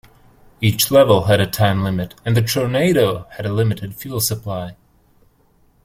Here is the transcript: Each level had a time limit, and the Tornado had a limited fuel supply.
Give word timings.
Each 0.61 0.89
level 0.89 1.25
had 1.25 1.39
a 1.39 1.45
time 1.45 1.83
limit, 1.83 2.15
and 2.25 2.35
the 2.35 2.41
Tornado 2.41 3.27
had 3.37 3.45
a 3.45 3.53
limited 3.53 3.93
fuel 3.93 4.19
supply. 4.19 4.75